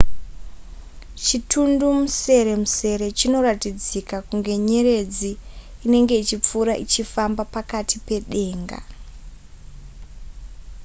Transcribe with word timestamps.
chitundumuseremusere 1.23 3.05
chinoratidzika 3.17 4.15
kunge 4.27 4.53
nyeredzi 4.67 5.31
inenge 5.85 6.15
ichipfuura 6.23 6.73
ichifamba 6.83 7.43
pakati 7.55 7.97
pedenga 8.07 8.79